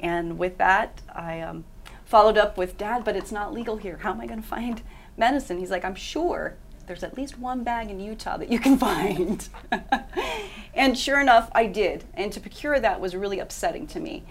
And 0.00 0.38
with 0.38 0.56
that, 0.56 1.02
I 1.14 1.42
um, 1.42 1.66
followed 2.06 2.38
up 2.38 2.56
with 2.56 2.78
Dad, 2.78 3.04
but 3.04 3.14
it's 3.14 3.30
not 3.30 3.52
legal 3.52 3.76
here. 3.76 3.98
How 3.98 4.12
am 4.12 4.22
I 4.22 4.26
going 4.26 4.40
to 4.40 4.48
find 4.48 4.80
medicine? 5.18 5.58
He's 5.58 5.70
like, 5.70 5.84
I'm 5.84 5.94
sure 5.94 6.56
there's 6.86 7.02
at 7.02 7.14
least 7.14 7.38
one 7.38 7.62
bag 7.62 7.90
in 7.90 8.00
Utah 8.00 8.38
that 8.38 8.50
you 8.50 8.58
can 8.58 8.78
find. 8.78 9.46
and 10.74 10.96
sure 10.96 11.20
enough, 11.20 11.50
I 11.54 11.66
did. 11.66 12.04
And 12.14 12.32
to 12.32 12.40
procure 12.40 12.80
that 12.80 13.02
was 13.02 13.14
really 13.14 13.38
upsetting 13.38 13.86
to 13.88 14.00
me. 14.00 14.24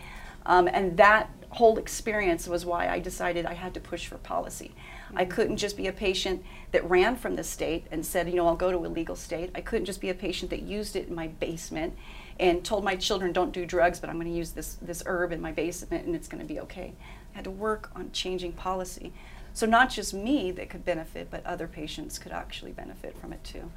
Um, 0.47 0.67
and 0.67 0.97
that 0.97 1.29
whole 1.49 1.77
experience 1.77 2.47
was 2.47 2.65
why 2.65 2.87
I 2.87 2.97
decided 2.97 3.45
I 3.45 3.53
had 3.53 3.75
to 3.75 3.79
push 3.79 4.07
for 4.07 4.17
policy. 4.17 4.73
I 5.15 5.25
couldn't 5.25 5.57
just 5.57 5.77
be 5.77 5.87
a 5.87 5.93
patient 5.93 6.43
that 6.71 6.87
ran 6.89 7.15
from 7.15 7.35
the 7.35 7.43
state 7.43 7.87
and 7.91 8.05
said, 8.05 8.29
you 8.29 8.35
know, 8.35 8.47
I'll 8.47 8.55
go 8.55 8.71
to 8.71 8.77
a 8.77 8.87
legal 8.87 9.15
state. 9.15 9.51
I 9.55 9.61
couldn't 9.61 9.85
just 9.85 10.01
be 10.01 10.09
a 10.09 10.13
patient 10.13 10.49
that 10.51 10.63
used 10.63 10.95
it 10.95 11.07
in 11.07 11.15
my 11.15 11.27
basement 11.27 11.95
and 12.39 12.63
told 12.63 12.83
my 12.83 12.95
children, 12.95 13.31
don't 13.31 13.51
do 13.51 13.65
drugs, 13.65 13.99
but 13.99 14.09
I'm 14.09 14.15
going 14.15 14.31
to 14.31 14.37
use 14.37 14.51
this, 14.51 14.77
this 14.81 15.03
herb 15.05 15.31
in 15.31 15.41
my 15.41 15.51
basement 15.51 16.05
and 16.05 16.15
it's 16.15 16.27
going 16.27 16.41
to 16.41 16.47
be 16.47 16.59
okay. 16.61 16.93
I 17.33 17.37
had 17.37 17.43
to 17.45 17.51
work 17.51 17.91
on 17.95 18.11
changing 18.11 18.53
policy. 18.53 19.13
So, 19.55 19.67
not 19.67 19.91
just 19.91 20.15
me 20.15 20.51
that 20.51 20.69
could 20.69 20.83
benefit, 20.83 21.27
but 21.29 21.45
other 21.45 21.67
patients 21.67 22.17
could 22.17 22.31
actually 22.31 22.71
benefit 22.71 23.15
from 23.19 23.33
it 23.33 23.43
too. 23.43 23.71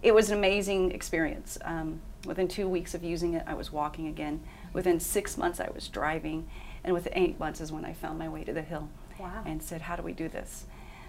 It 0.00 0.14
was 0.14 0.30
an 0.30 0.38
amazing 0.38 0.92
experience. 0.92 1.58
Um, 1.64 2.00
within 2.24 2.46
two 2.46 2.68
weeks 2.68 2.94
of 2.94 3.02
using 3.02 3.34
it, 3.34 3.42
I 3.44 3.54
was 3.54 3.72
walking 3.72 4.06
again. 4.06 4.40
Within 4.72 5.00
six 5.00 5.36
months, 5.36 5.58
I 5.58 5.70
was 5.74 5.88
driving. 5.88 6.48
And 6.84 6.94
within 6.94 7.14
eight 7.16 7.40
months 7.40 7.60
is 7.60 7.72
when 7.72 7.84
I 7.84 7.92
found 7.92 8.16
my 8.16 8.28
way 8.28 8.44
to 8.44 8.52
the 8.52 8.62
hill 8.62 8.88
wow. 9.18 9.42
and 9.44 9.62
said, 9.62 9.82
"How 9.82 9.96
do 9.96 10.02
we 10.02 10.12
do 10.12 10.28
this?" 10.28 10.64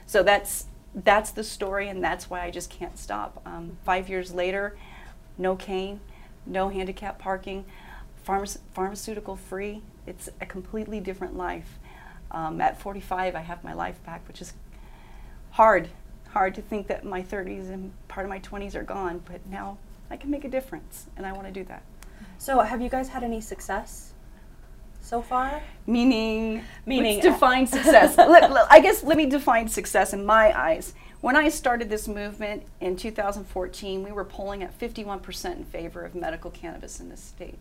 So 0.06 0.24
that's 0.24 0.66
that's 0.96 1.32
the 1.32 1.44
story, 1.44 1.88
and 1.88 2.04
that's 2.04 2.30
why 2.30 2.42
I 2.42 2.52
just 2.52 2.70
can't 2.70 2.98
stop. 2.98 3.42
Um, 3.46 3.78
five 3.84 4.10
years 4.10 4.34
later, 4.34 4.76
no 5.38 5.56
cane, 5.56 6.00
no 6.46 6.70
handicap 6.70 7.20
parking, 7.20 7.66
pharma- 8.28 8.58
pharmaceutical 8.74 9.36
free. 9.36 9.82
It's 10.08 10.30
a 10.42 10.46
completely 10.46 11.00
different 11.00 11.38
life. 11.38 11.78
Um, 12.32 12.62
at 12.62 12.80
45, 12.80 13.36
I 13.36 13.40
have 13.42 13.64
my 13.64 13.74
life 13.74 14.04
back, 14.04 14.28
which 14.28 14.42
is 14.42 14.54
hard. 15.52 15.90
Hard 16.30 16.54
to 16.56 16.62
think 16.62 16.88
that 16.88 17.04
my 17.04 17.24
30s 17.24 17.70
and 17.70 17.92
part 18.08 18.26
of 18.26 18.30
my 18.30 18.40
20s 18.40 18.76
are 18.76 18.84
gone, 18.84 19.22
but 19.26 19.46
now 19.48 19.78
I 20.12 20.18
can 20.18 20.30
make 20.30 20.44
a 20.44 20.50
difference, 20.50 21.08
and 21.18 21.26
I 21.26 21.32
want 21.34 21.48
to 21.48 21.54
do 21.54 21.64
that. 21.66 21.84
So, 22.38 22.60
have 22.60 22.82
you 22.82 22.90
guys 22.90 23.10
had 23.10 23.24
any 23.24 23.42
success 23.42 24.14
so 25.10 25.22
far? 25.24 25.62
Meaning, 25.88 26.64
Meaning- 26.86 27.16
let's 27.16 27.26
define 27.26 27.66
success. 27.66 28.16
let, 28.18 28.30
let- 28.52 28.72
I 28.72 28.80
guess 28.80 29.04
let 29.04 29.18
me 29.18 29.26
define 29.26 29.68
success 29.68 30.14
in 30.14 30.24
my 30.26 30.58
eyes. 30.58 30.94
When 31.22 31.36
I 31.36 31.50
started 31.50 31.90
this 31.90 32.08
movement 32.08 32.64
in 32.80 32.96
2014, 32.96 34.04
we 34.04 34.12
were 34.12 34.24
polling 34.24 34.64
at 34.64 34.78
51% 34.80 35.58
in 35.58 35.66
favor 35.66 36.06
of 36.06 36.16
medical 36.16 36.50
cannabis 36.52 37.00
in 37.00 37.10
this 37.10 37.20
state. 37.22 37.58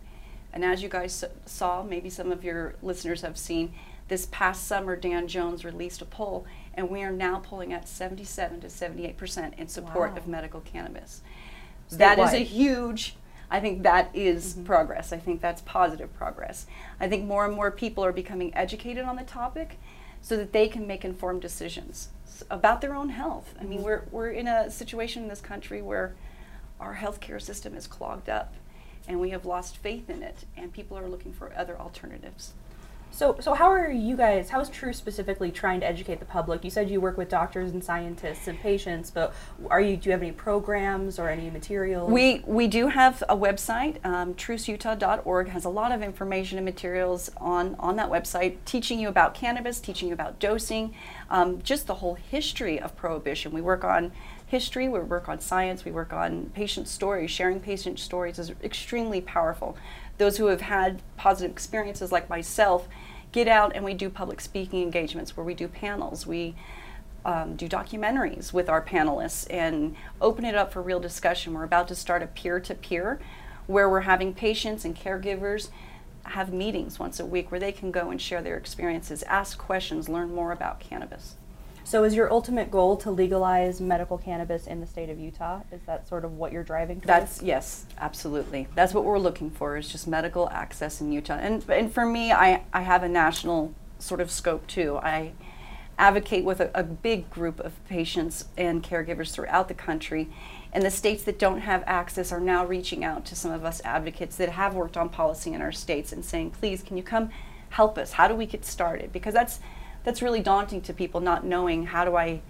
And 0.53 0.63
as 0.63 0.81
you 0.81 0.89
guys 0.89 1.25
saw, 1.45 1.83
maybe 1.83 2.09
some 2.09 2.31
of 2.31 2.43
your 2.43 2.75
listeners 2.81 3.21
have 3.21 3.37
seen, 3.37 3.73
this 4.07 4.27
past 4.31 4.65
summer, 4.65 4.95
Dan 4.95 5.27
Jones 5.27 5.65
released 5.65 6.01
a 6.01 6.05
poll, 6.05 6.45
and 6.73 6.89
we 6.89 7.03
are 7.03 7.11
now 7.11 7.39
polling 7.39 7.73
at 7.73 7.87
77 7.87 8.61
to 8.61 8.67
78% 8.67 9.59
in 9.59 9.67
support 9.67 10.11
Wow. 10.11 10.17
of 10.17 10.27
medical 10.27 10.61
cannabis. 10.61 11.21
That 11.91 12.17
is 12.19 12.33
a 12.33 12.37
huge 12.43 13.15
i 13.49 13.59
think 13.59 13.83
that 13.83 14.09
is 14.13 14.53
mm-hmm. 14.53 14.63
progress. 14.65 15.11
I 15.11 15.17
think 15.17 15.41
that's 15.41 15.61
positive 15.61 16.13
progress. 16.13 16.65
I 16.99 17.07
think 17.07 17.25
more 17.25 17.45
and 17.45 17.55
more 17.55 17.71
people 17.71 18.03
are 18.05 18.11
becoming 18.11 18.53
educated 18.55 19.05
on 19.05 19.15
the 19.15 19.23
topic 19.23 19.79
so 20.21 20.35
that 20.37 20.53
they 20.53 20.67
can 20.67 20.85
make 20.85 21.05
informed 21.05 21.41
decisions 21.41 22.09
about 22.49 22.81
their 22.81 22.95
own 22.95 23.09
health. 23.09 23.53
I 23.59 23.63
mean 23.63 23.79
mm-hmm. 23.79 23.85
we're, 23.85 24.03
we're 24.11 24.31
in 24.31 24.47
a 24.47 24.69
situation 24.69 25.23
in 25.23 25.29
this 25.29 25.41
country 25.41 25.81
where 25.81 26.15
our 26.79 26.95
healthcare 26.95 27.41
system 27.41 27.75
is 27.75 27.87
clogged 27.87 28.29
up 28.29 28.53
and 29.07 29.19
we 29.19 29.31
have 29.31 29.45
lost 29.45 29.77
faith 29.77 30.09
in 30.09 30.23
it 30.23 30.45
and 30.55 30.71
people 30.71 30.97
are 30.97 31.07
looking 31.07 31.33
for 31.33 31.51
other 31.55 31.77
alternatives 31.77 32.53
So, 33.11 33.35
so 33.39 33.53
how 33.53 33.65
are 33.71 33.91
you 33.91 34.15
guys? 34.15 34.49
How 34.49 34.61
is 34.61 34.69
True 34.69 34.93
specifically 34.93 35.51
trying 35.51 35.79
to 35.81 35.87
educate 35.87 36.19
the 36.19 36.25
public? 36.25 36.63
You 36.63 36.69
said 36.69 36.89
you 36.89 37.01
work 37.01 37.17
with 37.17 37.27
doctors 37.29 37.71
and 37.71 37.83
scientists 37.83 38.47
and 38.47 38.59
patients, 38.59 39.09
but 39.11 39.33
are 39.69 39.81
you? 39.81 39.97
Do 39.97 40.09
you 40.09 40.11
have 40.11 40.21
any 40.21 40.31
programs 40.31 41.17
or 41.19 41.27
any 41.27 41.49
materials? 41.49 42.11
We, 42.11 42.43
we 42.45 42.67
do 42.67 42.87
have 42.87 43.23
a 43.27 43.35
website, 43.35 44.03
um, 44.05 44.35
truceutah.org 44.35 45.49
has 45.49 45.65
a 45.65 45.69
lot 45.69 45.91
of 45.91 46.01
information 46.01 46.57
and 46.57 46.65
materials 46.65 47.29
on, 47.37 47.75
on 47.79 47.95
that 47.95 48.09
website 48.09 48.57
teaching 48.65 48.99
you 48.99 49.09
about 49.09 49.33
cannabis, 49.33 49.79
teaching 49.79 50.09
you 50.09 50.13
about 50.13 50.39
dosing, 50.39 50.93
um, 51.29 51.61
just 51.61 51.87
the 51.87 51.95
whole 51.95 52.15
history 52.15 52.79
of 52.79 52.95
prohibition. 52.95 53.51
We 53.51 53.61
work 53.61 53.83
on 53.83 54.11
history, 54.45 54.89
we 54.89 54.99
work 54.99 55.29
on 55.29 55.39
science, 55.39 55.85
we 55.85 55.91
work 55.91 56.11
on 56.11 56.51
patient 56.55 56.87
stories. 56.87 57.29
Sharing 57.29 57.59
patient 57.59 57.99
stories 57.99 58.39
is 58.39 58.51
extremely 58.63 59.21
powerful. 59.21 59.77
Those 60.19 60.37
who 60.37 60.45
have 60.47 60.61
had 60.61 61.01
positive 61.17 61.51
experiences, 61.51 62.11
like 62.11 62.29
myself, 62.29 62.87
get 63.31 63.47
out 63.47 63.75
and 63.75 63.83
we 63.83 63.95
do 63.95 64.09
public 64.09 64.41
speaking 64.41 64.83
engagements 64.83 65.35
where 65.35 65.43
we 65.43 65.55
do 65.55 65.67
panels. 65.67 66.27
We 66.27 66.55
um, 67.25 67.55
do 67.55 67.67
documentaries 67.67 68.53
with 68.53 68.69
our 68.69 68.81
panelists 68.81 69.47
and 69.49 69.95
open 70.21 70.45
it 70.45 70.55
up 70.55 70.71
for 70.71 70.81
real 70.81 70.99
discussion. 70.99 71.53
We're 71.53 71.63
about 71.63 71.87
to 71.89 71.95
start 71.95 72.23
a 72.23 72.27
peer 72.27 72.59
to 72.59 72.75
peer 72.75 73.19
where 73.67 73.89
we're 73.89 74.01
having 74.01 74.33
patients 74.33 74.85
and 74.85 74.95
caregivers 74.95 75.69
have 76.23 76.53
meetings 76.53 76.99
once 76.99 77.19
a 77.19 77.25
week 77.25 77.51
where 77.51 77.59
they 77.59 77.71
can 77.71 77.91
go 77.91 78.09
and 78.11 78.21
share 78.21 78.41
their 78.41 78.57
experiences, 78.57 79.23
ask 79.23 79.57
questions, 79.57 80.09
learn 80.09 80.33
more 80.33 80.51
about 80.51 80.79
cannabis. 80.79 81.35
So, 81.89 82.03
is 82.03 82.13
your 82.13 82.31
ultimate 82.31 82.69
goal 82.69 82.97
to 82.97 83.09
legalize 83.09 83.81
medical 83.81 84.19
cannabis 84.19 84.67
in 84.67 84.79
the 84.79 84.85
state 84.85 85.09
of 85.09 85.19
Utah? 85.19 85.61
Is 85.71 85.81
that 85.87 86.07
sort 86.07 86.23
of 86.23 86.33
what 86.33 86.51
you're 86.51 86.63
driving 86.63 86.97
towards? 86.97 87.07
That's 87.07 87.41
yes, 87.41 87.87
absolutely. 87.97 88.67
That's 88.75 88.93
what 88.93 89.05
we're 89.05 89.17
looking 89.17 89.49
for 89.49 89.75
is 89.75 89.89
just 89.89 90.07
medical 90.07 90.47
access 90.51 91.01
in 91.01 91.11
Utah. 91.11 91.39
And 91.41 91.67
and 91.67 91.91
for 91.91 92.05
me, 92.05 92.31
I 92.31 92.61
I 92.71 92.83
have 92.83 93.01
a 93.01 93.09
national 93.09 93.73
sort 93.97 94.21
of 94.21 94.29
scope 94.29 94.67
too. 94.67 94.97
I 94.97 95.31
advocate 95.97 96.45
with 96.45 96.59
a, 96.59 96.69
a 96.75 96.83
big 96.83 97.27
group 97.31 97.59
of 97.59 97.73
patients 97.85 98.45
and 98.55 98.83
caregivers 98.83 99.31
throughout 99.31 99.67
the 99.67 99.73
country. 99.73 100.29
And 100.71 100.83
the 100.83 100.91
states 100.91 101.23
that 101.23 101.39
don't 101.39 101.61
have 101.61 101.83
access 101.87 102.31
are 102.31 102.39
now 102.39 102.67
reaching 102.67 103.03
out 103.03 103.25
to 103.25 103.35
some 103.35 103.49
of 103.49 103.65
us 103.65 103.81
advocates 103.83 104.35
that 104.35 104.49
have 104.49 104.75
worked 104.75 104.95
on 104.95 105.09
policy 105.09 105.53
in 105.53 105.61
our 105.63 105.71
states 105.71 106.11
and 106.11 106.23
saying, 106.23 106.51
please, 106.51 106.83
can 106.83 106.97
you 106.97 107.03
come 107.03 107.31
help 107.69 107.97
us? 107.97 108.11
How 108.11 108.27
do 108.27 108.35
we 108.35 108.45
get 108.45 108.63
started? 108.63 109.11
Because 109.11 109.33
that's 109.33 109.59
that's 110.03 110.21
really 110.21 110.41
daunting 110.41 110.81
to 110.81 110.93
people 110.93 111.19
not 111.21 111.45
knowing 111.45 111.87
how 111.87 112.05
do 112.05 112.15
I 112.15 112.41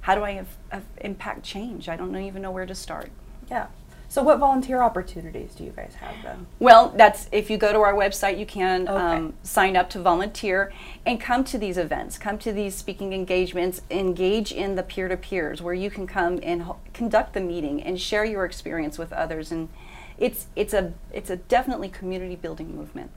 how 0.00 0.14
do 0.14 0.22
I 0.22 0.32
have, 0.32 0.48
have 0.70 0.84
impact 1.00 1.42
change? 1.42 1.88
I 1.88 1.96
don't 1.96 2.14
even 2.16 2.40
know 2.42 2.50
where 2.52 2.66
to 2.66 2.74
start. 2.74 3.10
yeah. 3.50 3.66
So, 4.08 4.22
what 4.22 4.38
volunteer 4.38 4.82
opportunities 4.82 5.52
do 5.56 5.64
you 5.64 5.70
guys 5.72 5.94
have 5.96 6.14
then? 6.22 6.46
Well, 6.60 6.94
that's 6.96 7.28
if 7.32 7.50
you 7.50 7.58
go 7.58 7.72
to 7.72 7.80
our 7.80 7.92
website, 7.92 8.38
you 8.38 8.46
can 8.46 8.82
Okay. 8.88 9.16
um, 9.16 9.34
sign 9.42 9.76
up 9.76 9.90
to 9.90 9.98
volunteer 10.00 10.72
and 11.04 11.20
come 11.20 11.42
to 11.42 11.58
these 11.58 11.76
events, 11.76 12.16
come 12.16 12.38
to 12.38 12.52
these 12.52 12.76
speaking 12.76 13.12
engagements, 13.12 13.82
engage 13.90 14.52
in 14.52 14.76
the 14.76 14.84
peer 14.84 15.08
to 15.08 15.16
peers 15.16 15.60
where 15.60 15.74
you 15.74 15.90
can 15.90 16.06
come 16.06 16.38
and 16.44 16.62
ho- 16.62 16.76
conduct 16.94 17.32
the 17.34 17.40
meeting 17.40 17.82
and 17.82 18.00
share 18.00 18.24
your 18.24 18.44
experience 18.44 18.96
with 18.96 19.12
others. 19.12 19.50
And 19.50 19.68
it's 20.18 20.46
it's 20.54 20.72
a 20.72 20.92
it's 21.12 21.28
a 21.28 21.36
definitely 21.36 21.88
community 21.88 22.36
building 22.36 22.76
movement. 22.76 23.10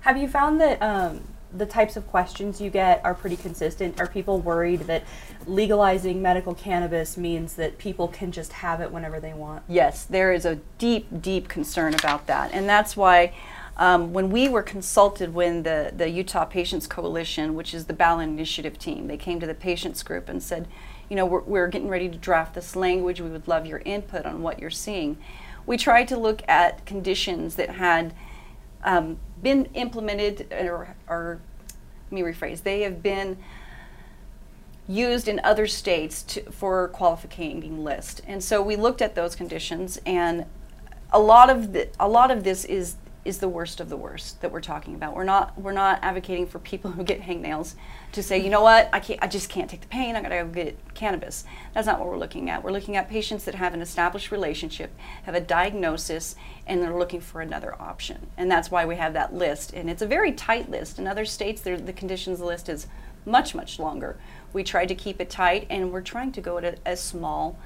Have 0.00 0.16
you 0.16 0.26
found 0.26 0.58
that 0.62 0.80
um, 0.80 1.20
the 1.52 1.66
types 1.66 1.96
of 1.96 2.06
questions 2.06 2.60
you 2.60 2.70
get 2.70 3.00
are 3.04 3.14
pretty 3.14 3.36
consistent? 3.36 4.00
Are 4.00 4.06
people 4.06 4.40
worried 4.40 4.80
that 4.82 5.04
legalizing 5.46 6.22
medical 6.22 6.54
cannabis 6.54 7.16
means 7.16 7.54
that 7.54 7.78
people 7.78 8.08
can 8.08 8.32
just 8.32 8.52
have 8.52 8.80
it 8.80 8.90
whenever 8.92 9.20
they 9.20 9.32
want? 9.32 9.62
Yes, 9.68 10.04
there 10.04 10.32
is 10.32 10.44
a 10.44 10.56
deep, 10.78 11.22
deep 11.22 11.48
concern 11.48 11.94
about 11.94 12.26
that. 12.26 12.52
And 12.52 12.68
that's 12.68 12.96
why 12.96 13.32
um, 13.76 14.12
when 14.12 14.30
we 14.30 14.48
were 14.48 14.62
consulted 14.62 15.32
when 15.32 15.62
the, 15.62 15.92
the 15.96 16.08
Utah 16.08 16.44
Patients 16.44 16.86
Coalition, 16.86 17.54
which 17.54 17.72
is 17.72 17.86
the 17.86 17.94
ballot 17.94 18.28
initiative 18.28 18.78
team, 18.78 19.06
they 19.06 19.16
came 19.16 19.40
to 19.40 19.46
the 19.46 19.54
patients 19.54 20.02
group 20.02 20.28
and 20.28 20.42
said, 20.42 20.68
you 21.08 21.16
know, 21.16 21.26
we're, 21.26 21.40
we're 21.40 21.68
getting 21.68 21.88
ready 21.88 22.08
to 22.08 22.18
draft 22.18 22.54
this 22.54 22.76
language. 22.76 23.20
We 23.20 23.30
would 23.30 23.48
love 23.48 23.66
your 23.66 23.82
input 23.84 24.26
on 24.26 24.42
what 24.42 24.58
you're 24.58 24.70
seeing. 24.70 25.16
We 25.66 25.76
tried 25.76 26.08
to 26.08 26.18
look 26.18 26.42
at 26.48 26.84
conditions 26.86 27.56
that 27.56 27.70
had 27.70 28.14
um, 28.84 29.18
been 29.42 29.66
implemented 29.74 30.52
or, 30.52 30.96
or, 31.08 31.40
let 32.10 32.12
me 32.12 32.22
rephrase, 32.22 32.62
they 32.64 32.82
have 32.82 33.02
been 33.02 33.38
used 34.88 35.28
in 35.28 35.40
other 35.44 35.66
states 35.66 36.22
to, 36.24 36.42
for 36.50 36.88
qualifying 36.88 37.84
list. 37.84 38.20
And 38.26 38.42
so 38.42 38.60
we 38.60 38.74
looked 38.74 39.00
at 39.00 39.14
those 39.14 39.36
conditions, 39.36 40.00
and 40.04 40.46
a 41.12 41.20
lot 41.20 41.50
of 41.50 41.72
the, 41.72 41.88
a 42.00 42.08
lot 42.08 42.30
of 42.30 42.42
this 42.42 42.64
is 42.64 42.96
is 43.24 43.38
the 43.38 43.48
worst 43.48 43.80
of 43.80 43.90
the 43.90 43.96
worst 43.96 44.40
that 44.40 44.50
we're 44.50 44.60
talking 44.60 44.94
about. 44.94 45.14
We're 45.14 45.24
not 45.24 45.58
we're 45.60 45.72
not 45.72 45.98
advocating 46.02 46.46
for 46.46 46.58
people 46.58 46.90
who 46.92 47.04
get 47.04 47.20
hangnails 47.20 47.74
to 48.12 48.22
say, 48.22 48.38
you 48.38 48.50
know 48.50 48.62
what, 48.62 48.88
I 48.92 49.00
can't, 49.00 49.22
I 49.22 49.26
just 49.26 49.48
can't 49.48 49.68
take 49.68 49.82
the 49.82 49.86
pain. 49.88 50.16
I 50.16 50.22
gotta 50.22 50.44
go 50.44 50.48
get 50.48 50.94
cannabis. 50.94 51.44
That's 51.74 51.86
not 51.86 51.98
what 51.98 52.08
we're 52.08 52.18
looking 52.18 52.48
at. 52.48 52.64
We're 52.64 52.72
looking 52.72 52.96
at 52.96 53.08
patients 53.08 53.44
that 53.44 53.54
have 53.54 53.74
an 53.74 53.82
established 53.82 54.30
relationship, 54.30 54.90
have 55.24 55.34
a 55.34 55.40
diagnosis, 55.40 56.34
and 56.66 56.82
they're 56.82 56.98
looking 56.98 57.20
for 57.20 57.40
another 57.40 57.74
option. 57.80 58.28
And 58.36 58.50
that's 58.50 58.70
why 58.70 58.86
we 58.86 58.96
have 58.96 59.12
that 59.12 59.34
list. 59.34 59.72
And 59.74 59.90
it's 59.90 60.02
a 60.02 60.06
very 60.06 60.32
tight 60.32 60.70
list. 60.70 60.98
In 60.98 61.06
other 61.06 61.24
states, 61.24 61.60
the 61.60 61.92
conditions 61.94 62.40
list 62.40 62.68
is 62.68 62.86
much 63.26 63.54
much 63.54 63.78
longer. 63.78 64.16
We 64.52 64.64
tried 64.64 64.86
to 64.86 64.94
keep 64.94 65.20
it 65.20 65.30
tight, 65.30 65.66
and 65.68 65.92
we're 65.92 66.00
trying 66.00 66.32
to 66.32 66.40
go 66.40 66.58
at 66.58 66.64
a, 66.64 66.78
a 66.86 66.96
small, 66.96 67.58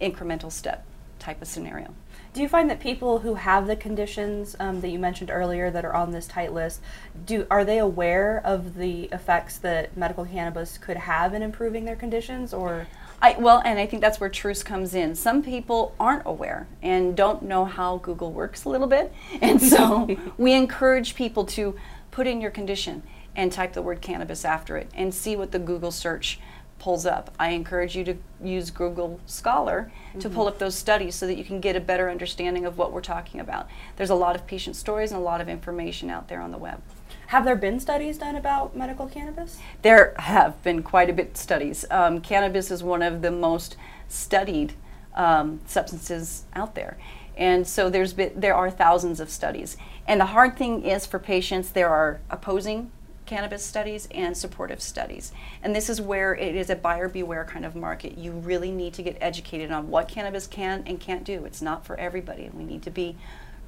incremental 0.00 0.52
step 0.52 0.84
type 1.28 1.42
of 1.42 1.48
scenario. 1.48 1.94
Do 2.32 2.40
you 2.40 2.48
find 2.48 2.70
that 2.70 2.80
people 2.80 3.18
who 3.18 3.34
have 3.34 3.66
the 3.66 3.76
conditions 3.76 4.56
um, 4.58 4.80
that 4.80 4.88
you 4.88 4.98
mentioned 4.98 5.30
earlier 5.30 5.70
that 5.70 5.84
are 5.84 5.94
on 5.94 6.10
this 6.10 6.26
tight 6.26 6.54
list, 6.54 6.80
do 7.26 7.46
are 7.50 7.66
they 7.66 7.78
aware 7.78 8.40
of 8.44 8.76
the 8.76 9.04
effects 9.12 9.58
that 9.58 9.94
medical 9.94 10.24
cannabis 10.24 10.78
could 10.78 10.96
have 10.96 11.34
in 11.34 11.42
improving 11.42 11.84
their 11.84 11.96
conditions, 11.96 12.54
or 12.54 12.86
I, 13.20 13.36
well, 13.38 13.60
and 13.62 13.78
I 13.78 13.84
think 13.84 14.00
that's 14.00 14.20
where 14.20 14.30
truce 14.30 14.62
comes 14.62 14.94
in. 14.94 15.14
Some 15.14 15.42
people 15.42 15.94
aren't 16.00 16.22
aware 16.24 16.66
and 16.82 17.14
don't 17.14 17.42
know 17.42 17.66
how 17.66 17.98
Google 17.98 18.32
works 18.32 18.64
a 18.64 18.70
little 18.70 18.86
bit. 18.86 19.12
And 19.42 19.60
so 19.60 20.16
we 20.38 20.54
encourage 20.54 21.14
people 21.14 21.44
to 21.56 21.76
put 22.10 22.26
in 22.26 22.40
your 22.40 22.50
condition 22.50 23.02
and 23.36 23.52
type 23.52 23.72
the 23.74 23.82
word 23.82 24.00
cannabis 24.00 24.44
after 24.44 24.76
it 24.76 24.88
and 24.94 25.14
see 25.14 25.36
what 25.36 25.52
the 25.52 25.58
Google 25.58 25.90
search 25.90 26.40
pulls 26.78 27.06
up. 27.06 27.34
I 27.38 27.50
encourage 27.50 27.96
you 27.96 28.04
to 28.04 28.14
use 28.42 28.70
Google 28.70 29.20
Scholar 29.26 29.90
to 30.20 30.30
pull 30.30 30.46
up 30.46 30.58
those 30.58 30.74
studies 30.74 31.14
so 31.14 31.26
that 31.26 31.36
you 31.36 31.44
can 31.44 31.60
get 31.60 31.76
a 31.76 31.80
better 31.80 32.10
understanding 32.10 32.64
of 32.64 32.78
what 32.78 32.92
we're 32.92 33.00
talking 33.00 33.40
about. 33.40 33.68
There's 33.96 34.10
a 34.10 34.14
lot 34.14 34.36
of 34.36 34.46
patient 34.46 34.76
stories 34.76 35.10
and 35.10 35.20
a 35.20 35.24
lot 35.24 35.40
of 35.40 35.48
information 35.48 36.10
out 36.10 36.28
there 36.28 36.40
on 36.40 36.52
the 36.52 36.58
web. 36.58 36.80
have 37.28 37.44
there 37.44 37.56
been 37.56 37.80
studies 37.80 38.18
done 38.18 38.36
about 38.36 38.76
medical 38.76 39.06
cannabis? 39.06 39.58
There 39.82 40.14
have 40.18 40.62
been 40.62 40.82
quite 40.82 41.10
a 41.10 41.12
bit 41.12 41.36
studies. 41.36 41.84
Um, 41.90 42.20
cannabis 42.20 42.70
is 42.70 42.82
one 42.82 43.02
of 43.02 43.22
the 43.22 43.30
most 43.30 43.76
studied 44.08 44.72
um, 45.14 45.60
substances 45.66 46.44
out 46.54 46.74
there, 46.74 46.96
and 47.36 47.66
so 47.66 47.90
there's 47.90 48.12
been, 48.12 48.32
there 48.34 48.54
are 48.54 48.70
thousands 48.70 49.20
of 49.20 49.30
studies. 49.30 49.76
And 50.06 50.20
the 50.20 50.26
hard 50.26 50.56
thing 50.56 50.84
is 50.84 51.06
for 51.06 51.18
patients, 51.18 51.70
there 51.70 51.88
are 51.88 52.20
opposing 52.30 52.90
cannabis 53.28 53.64
studies 53.64 54.08
and 54.10 54.36
supportive 54.36 54.80
studies. 54.82 55.30
And 55.62 55.76
this 55.76 55.88
is 55.88 56.00
where 56.00 56.34
it 56.34 56.56
is 56.56 56.70
a 56.70 56.74
buyer 56.76 57.08
beware 57.08 57.44
kind 57.44 57.64
of 57.64 57.76
market. 57.76 58.18
You 58.18 58.32
really 58.32 58.70
need 58.72 58.94
to 58.94 59.02
get 59.02 59.16
educated 59.20 59.70
on 59.70 59.88
what 59.90 60.08
cannabis 60.08 60.46
can 60.46 60.82
and 60.86 60.98
can't 60.98 61.22
do. 61.24 61.44
It's 61.44 61.62
not 61.62 61.84
for 61.86 61.94
everybody. 62.00 62.44
And 62.46 62.54
we 62.54 62.64
need 62.64 62.82
to 62.82 62.90
be 62.90 63.16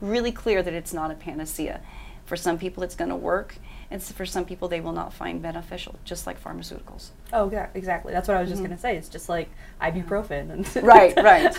really 0.00 0.32
clear 0.32 0.62
that 0.62 0.72
it's 0.74 0.92
not 0.94 1.10
a 1.10 1.14
panacea. 1.14 1.80
For 2.24 2.36
some 2.36 2.58
people, 2.58 2.84
it's 2.84 2.94
going 2.94 3.08
to 3.08 3.16
work, 3.16 3.56
and 3.90 4.00
for 4.00 4.24
some 4.24 4.44
people, 4.44 4.68
they 4.68 4.80
will 4.80 4.92
not 4.92 5.12
find 5.12 5.42
beneficial, 5.42 5.96
just 6.04 6.28
like 6.28 6.40
pharmaceuticals. 6.40 7.08
Oh, 7.32 7.50
yeah, 7.50 7.66
exactly. 7.74 8.12
That's 8.12 8.28
what 8.28 8.36
I 8.36 8.40
was 8.40 8.48
just 8.48 8.62
Mhm. 8.62 8.66
going 8.66 8.76
to 8.76 8.80
say. 8.80 8.96
It's 8.96 9.08
just 9.08 9.28
like 9.28 9.48
ibuprofen. 9.82 10.50
And 10.52 10.76
right, 10.84 11.12
right. 11.16 11.58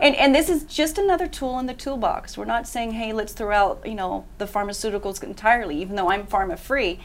And 0.00 0.14
and 0.16 0.34
this 0.34 0.48
is 0.48 0.64
just 0.64 0.96
another 0.96 1.26
tool 1.26 1.58
in 1.58 1.66
the 1.66 1.74
toolbox. 1.74 2.38
We're 2.38 2.46
not 2.46 2.66
saying, 2.66 2.92
hey, 2.92 3.12
let's 3.12 3.34
throw 3.34 3.54
out 3.54 3.82
you 3.84 3.94
know 3.96 4.24
the 4.38 4.46
pharmaceuticals 4.46 5.22
entirely. 5.22 5.76
Even 5.82 5.94
though 5.96 6.08
I'm 6.10 6.26
pharma 6.26 6.58
free, 6.58 7.00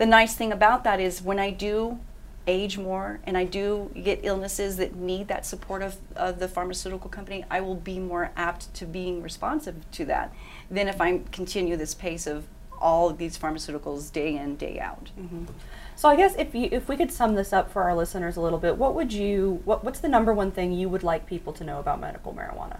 the 0.00 0.06
nice 0.06 0.34
thing 0.34 0.50
about 0.50 0.82
that 0.84 0.98
is 0.98 1.20
when 1.20 1.38
I 1.38 1.50
do 1.50 1.98
age 2.46 2.78
more 2.78 3.20
and 3.24 3.36
I 3.36 3.44
do 3.44 3.90
get 3.94 4.20
illnesses 4.22 4.78
that 4.78 4.96
need 4.96 5.28
that 5.28 5.44
support 5.44 5.82
of, 5.82 5.98
of 6.16 6.38
the 6.38 6.48
pharmaceutical 6.48 7.10
company, 7.10 7.44
I 7.50 7.60
will 7.60 7.74
be 7.74 7.98
more 7.98 8.32
apt 8.34 8.72
to 8.76 8.86
being 8.86 9.22
responsive 9.22 9.76
to 9.92 10.06
that 10.06 10.32
than 10.70 10.88
if 10.88 11.02
I 11.02 11.20
continue 11.32 11.76
this 11.76 11.92
pace 11.92 12.26
of 12.26 12.46
all 12.80 13.10
of 13.10 13.18
these 13.18 13.36
pharmaceuticals 13.36 14.10
day 14.10 14.36
in 14.36 14.56
day 14.56 14.80
out. 14.80 15.10
Mm-hmm. 15.20 15.44
So 15.96 16.08
I 16.08 16.16
guess 16.16 16.34
if 16.36 16.54
you 16.54 16.70
if 16.72 16.88
we 16.88 16.96
could 16.96 17.12
sum 17.12 17.34
this 17.34 17.52
up 17.52 17.70
for 17.70 17.82
our 17.82 17.94
listeners 17.94 18.38
a 18.38 18.40
little 18.40 18.58
bit, 18.58 18.78
what 18.78 18.94
would 18.94 19.12
you 19.12 19.60
what 19.66 19.84
what's 19.84 20.00
the 20.00 20.08
number 20.08 20.32
one 20.32 20.50
thing 20.50 20.72
you 20.72 20.88
would 20.88 21.02
like 21.02 21.26
people 21.26 21.52
to 21.52 21.62
know 21.62 21.78
about 21.78 22.00
medical 22.00 22.32
marijuana? 22.32 22.78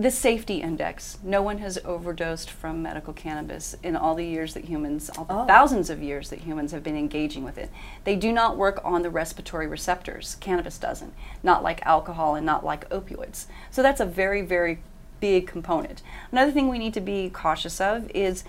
The 0.00 0.10
safety 0.10 0.62
index. 0.62 1.18
No 1.22 1.42
one 1.42 1.58
has 1.58 1.78
overdosed 1.84 2.48
from 2.48 2.80
medical 2.80 3.12
cannabis 3.12 3.76
in 3.82 3.96
all 3.96 4.14
the 4.14 4.24
years 4.24 4.54
that 4.54 4.64
humans, 4.64 5.10
all 5.10 5.24
the 5.26 5.34
Oh. 5.34 5.46
thousands 5.46 5.90
of 5.90 6.02
years 6.02 6.30
that 6.30 6.40
humans 6.40 6.72
have 6.72 6.82
been 6.82 6.96
engaging 6.96 7.44
with 7.44 7.58
it. 7.58 7.70
They 8.04 8.16
do 8.16 8.32
not 8.32 8.56
work 8.56 8.80
on 8.82 9.02
the 9.02 9.10
respiratory 9.10 9.66
receptors. 9.66 10.36
Cannabis 10.40 10.78
doesn't, 10.78 11.12
not 11.42 11.62
like 11.62 11.84
alcohol 11.84 12.34
and 12.34 12.46
not 12.46 12.64
like 12.64 12.88
opioids. 12.88 13.44
So 13.70 13.82
that's 13.82 14.00
a 14.00 14.06
very, 14.06 14.40
very 14.40 14.78
big 15.20 15.46
component. 15.46 16.00
Another 16.32 16.50
thing 16.50 16.68
we 16.68 16.78
need 16.78 16.94
to 16.94 17.00
be 17.02 17.28
cautious 17.28 17.78
of 17.78 18.10
is 18.14 18.42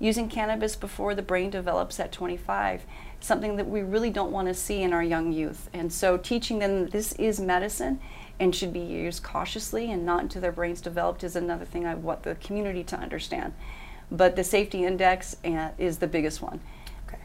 using 0.00 0.28
cannabis 0.28 0.74
before 0.74 1.14
the 1.14 1.22
brain 1.22 1.50
develops 1.50 2.00
at 2.00 2.10
25 2.12 2.82
something 3.18 3.56
that 3.56 3.66
we 3.66 3.80
really 3.80 4.10
don't 4.10 4.30
want 4.30 4.46
to 4.46 4.52
see 4.52 4.82
in 4.82 4.92
our 4.92 5.02
young 5.02 5.32
youth 5.32 5.70
and 5.72 5.90
so 5.90 6.18
teaching 6.18 6.58
them 6.58 6.86
this 6.88 7.12
is 7.12 7.40
medicine 7.40 7.98
and 8.38 8.54
should 8.54 8.72
be 8.72 8.80
used 8.80 9.22
cautiously 9.22 9.90
and 9.90 10.04
not 10.04 10.22
until 10.22 10.42
their 10.42 10.52
brains 10.52 10.80
developed 10.80 11.24
is 11.24 11.36
another 11.36 11.64
thing 11.64 11.86
i 11.86 11.94
want 11.94 12.22
the 12.22 12.34
community 12.36 12.84
to 12.84 12.96
understand 12.96 13.52
but 14.10 14.36
the 14.36 14.44
safety 14.44 14.84
index 14.84 15.36
uh, 15.44 15.70
is 15.78 15.98
the 15.98 16.06
biggest 16.06 16.40
one 16.42 16.60
Okay. 17.08 17.18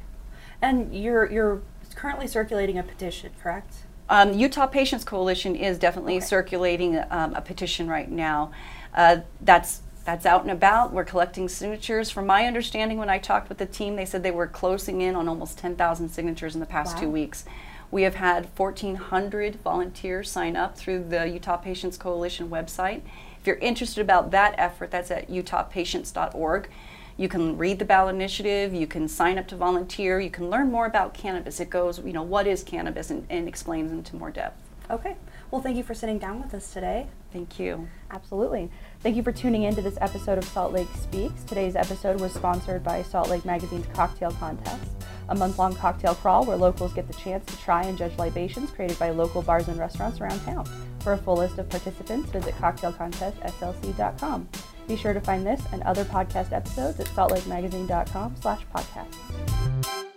And 0.61 0.93
you're 0.95 1.29
you're 1.31 1.61
currently 1.95 2.27
circulating 2.27 2.77
a 2.77 2.83
petition, 2.83 3.31
correct? 3.41 3.73
Um, 4.09 4.33
Utah 4.33 4.65
Patients 4.67 5.03
Coalition 5.03 5.55
is 5.55 5.77
definitely 5.77 6.17
Okay. 6.17 6.25
circulating 6.25 6.97
um, 7.09 7.33
a 7.35 7.41
petition 7.41 7.87
right 7.87 8.09
now. 8.09 8.51
Uh, 8.93 9.17
that's 9.41 9.81
that's 10.03 10.25
out 10.25 10.41
and 10.41 10.51
about. 10.51 10.91
We're 10.93 11.03
collecting 11.05 11.47
signatures. 11.47 12.09
From 12.09 12.25
my 12.25 12.45
understanding, 12.45 12.97
when 12.97 13.09
I 13.09 13.19
talked 13.19 13.49
with 13.49 13.59
the 13.59 13.65
team, 13.67 13.95
they 13.95 14.05
said 14.05 14.23
they 14.23 14.31
were 14.31 14.47
closing 14.47 15.01
in 15.01 15.15
on 15.15 15.27
almost 15.27 15.59
10,000 15.59 16.09
signatures 16.09 16.55
in 16.55 16.59
the 16.59 16.65
past 16.65 16.97
two 16.97 17.09
weeks. 17.09 17.45
We 17.91 18.03
have 18.03 18.15
had 18.15 18.47
1,400 18.55 19.55
volunteers 19.55 20.31
sign 20.31 20.55
up 20.55 20.77
through 20.77 21.09
the 21.09 21.27
Utah 21.27 21.57
Patients 21.57 21.97
Coalition 21.97 22.49
website. 22.49 23.01
If 23.39 23.45
you're 23.45 23.57
interested 23.57 23.99
about 23.99 24.31
that 24.31 24.55
effort, 24.57 24.91
that's 24.91 25.11
at 25.11 25.29
utahpatients.org. 25.29 26.69
You 27.17 27.27
can 27.27 27.57
read 27.57 27.79
the 27.79 27.85
ballot 27.85 28.15
initiative. 28.15 28.73
You 28.73 28.87
can 28.87 29.09
sign 29.09 29.37
up 29.37 29.47
to 29.49 29.57
volunteer. 29.57 30.21
You 30.21 30.29
can 30.31 30.49
learn 30.49 30.71
more 30.71 30.85
about 30.85 31.13
cannabis. 31.13 31.59
It 31.59 31.69
goes, 31.69 31.99
you 31.99 32.13
know, 32.13 32.23
what 32.23 32.47
is 32.47 32.63
cannabis 32.63 33.09
and, 33.09 33.27
and 33.29 33.47
explains 33.47 33.91
into 33.91 34.15
more 34.15 34.31
depth. 34.31 34.70
Okay. 34.91 35.15
Well, 35.49 35.61
thank 35.61 35.77
you 35.77 35.83
for 35.83 35.93
sitting 35.93 36.19
down 36.19 36.41
with 36.41 36.53
us 36.53 36.73
today. 36.73 37.07
Thank 37.31 37.59
you. 37.59 37.87
Absolutely. 38.11 38.69
Thank 38.99 39.15
you 39.15 39.23
for 39.23 39.31
tuning 39.31 39.63
in 39.63 39.73
to 39.75 39.81
this 39.81 39.97
episode 40.01 40.37
of 40.37 40.43
Salt 40.43 40.73
Lake 40.73 40.89
Speaks. 40.95 41.43
Today's 41.45 41.77
episode 41.77 42.19
was 42.19 42.33
sponsored 42.33 42.83
by 42.83 43.01
Salt 43.03 43.29
Lake 43.29 43.45
Magazine's 43.45 43.87
Cocktail 43.93 44.31
Contest, 44.31 44.91
a 45.29 45.35
month 45.35 45.57
long 45.57 45.73
cocktail 45.75 46.13
crawl 46.13 46.45
where 46.45 46.57
locals 46.57 46.93
get 46.93 47.07
the 47.07 47.13
chance 47.13 47.45
to 47.45 47.57
try 47.57 47.83
and 47.83 47.97
judge 47.97 48.17
libations 48.17 48.69
created 48.69 48.99
by 48.99 49.11
local 49.11 49.41
bars 49.41 49.69
and 49.69 49.79
restaurants 49.79 50.19
around 50.19 50.41
town. 50.41 50.65
For 50.99 51.13
a 51.13 51.17
full 51.17 51.37
list 51.37 51.57
of 51.57 51.69
participants, 51.69 52.29
visit 52.29 52.53
cocktailcontestslc.com. 52.55 54.49
Be 54.87 54.97
sure 54.97 55.13
to 55.13 55.21
find 55.21 55.45
this 55.45 55.61
and 55.71 55.83
other 55.83 56.03
podcast 56.03 56.51
episodes 56.51 56.99
at 56.99 57.07
saltlakemagazine.com 57.07 58.35
slash 58.41 58.65
podcasts. 58.75 60.10